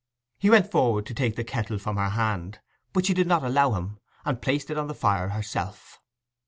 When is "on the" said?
4.79-4.95